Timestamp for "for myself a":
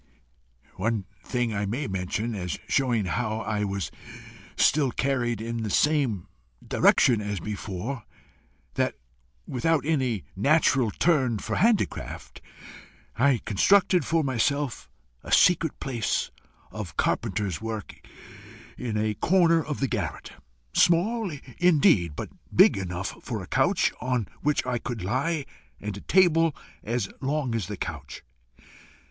14.03-15.31